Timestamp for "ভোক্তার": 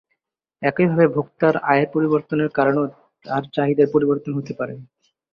1.15-1.55